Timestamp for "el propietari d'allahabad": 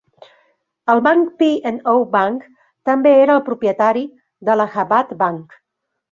3.39-5.13